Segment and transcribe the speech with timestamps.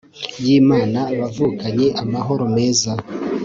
[0.43, 2.91] y'imana, bavukanyi amahoro meza